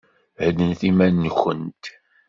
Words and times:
Heddnet 0.43 0.81
iman-nwent. 0.89 1.83